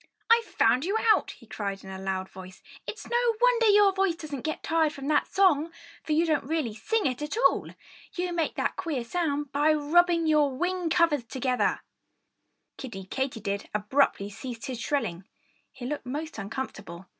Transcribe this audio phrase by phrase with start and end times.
[0.31, 2.63] "I've found you out!" he cried in a loud voice.
[2.87, 5.71] "It's no wonder your voice doesn't get tired from that song!
[6.01, 7.69] For you don't really sing it at all!
[8.15, 11.81] You make that queer sound by rubbing your wing covers together!"
[12.77, 15.27] Kiddie Katydid abruptly ceased his shrilling.
[15.71, 17.05] He looked most uncomfortable.